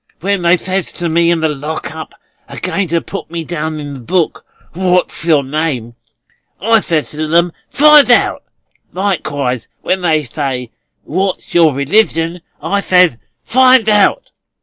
[0.21, 2.15] When they says to me in the Lock up,
[2.49, 5.93] a going to put me down in the book, 'What's your name?'
[6.59, 8.41] I says to them, 'Find out.'
[8.93, 10.69] Likewise when they says,
[11.03, 14.31] 'What's your religion?' I says, 'Find out.